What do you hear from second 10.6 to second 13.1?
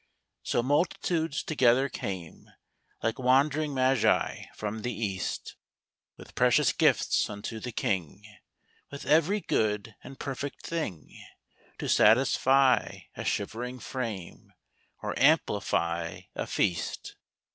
thing To satisfy